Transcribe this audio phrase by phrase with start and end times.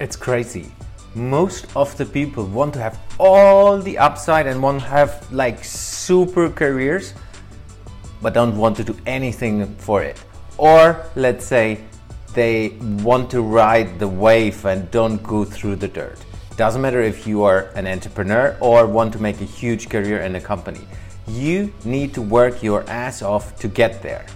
[0.00, 0.70] It's crazy.
[1.16, 5.64] Most of the people want to have all the upside and want to have like
[5.64, 7.14] super careers,
[8.22, 10.22] but don't want to do anything for it.
[10.56, 11.80] Or let's say
[12.32, 16.18] they want to ride the wave and don't go through the dirt.
[16.56, 20.36] Doesn't matter if you are an entrepreneur or want to make a huge career in
[20.36, 20.86] a company.
[21.26, 24.26] You need to work your ass off to get there.